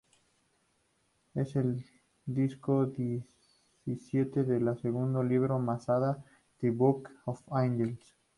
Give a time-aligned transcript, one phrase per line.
[1.35, 1.85] Es el
[2.25, 6.25] disco diecisiete del segundo libro Masada,
[6.59, 8.15] "The Book of Angels".